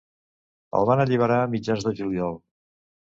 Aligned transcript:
El 0.79 0.87
van 0.89 1.03
alliberar 1.03 1.37
a 1.43 1.51
mitjans 1.53 1.87
de 1.89 1.93
juliol. 2.01 2.41